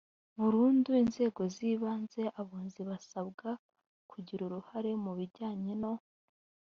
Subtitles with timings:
[0.39, 3.49] burundu inzego z ibanze abunzi basabwa
[4.11, 5.93] kugira uruhare mu bijyanye no